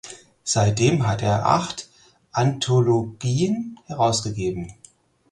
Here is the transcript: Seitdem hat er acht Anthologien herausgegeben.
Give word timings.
Seitdem 0.43 1.05
hat 1.05 1.21
er 1.21 1.45
acht 1.45 1.87
Anthologien 2.31 3.79
herausgegeben. 3.85 4.73